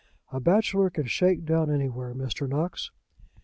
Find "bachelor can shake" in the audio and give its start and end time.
0.39-1.45